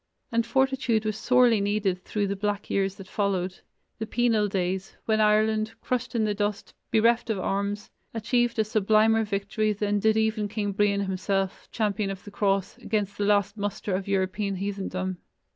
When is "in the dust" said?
6.15-6.73